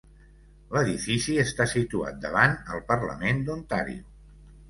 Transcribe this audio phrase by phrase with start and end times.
[0.75, 4.03] L'edifici està situat davant el Parlament d'Ontario.